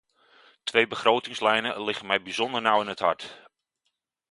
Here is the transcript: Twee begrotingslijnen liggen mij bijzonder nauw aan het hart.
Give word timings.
Twee 0.63 0.87
begrotingslijnen 0.87 1.83
liggen 1.83 2.05
mij 2.05 2.21
bijzonder 2.21 2.61
nauw 2.61 2.79
aan 2.79 2.87
het 2.87 2.99
hart. 2.99 3.49